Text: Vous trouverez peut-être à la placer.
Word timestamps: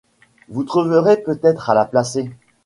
Vous 0.49 0.63
trouverez 0.63 1.17
peut-être 1.17 1.69
à 1.69 1.75
la 1.75 1.85
placer. 1.85 2.31